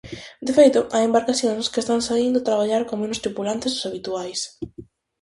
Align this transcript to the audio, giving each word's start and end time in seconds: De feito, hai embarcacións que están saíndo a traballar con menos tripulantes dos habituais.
De 0.47 0.53
feito, 0.57 0.79
hai 0.93 1.03
embarcacións 1.05 1.69
que 1.71 1.79
están 1.83 2.01
saíndo 2.07 2.37
a 2.39 2.47
traballar 2.47 2.83
con 2.87 2.97
menos 3.01 3.21
tripulantes 3.23 3.71
dos 3.73 3.85
habituais. 3.87 4.39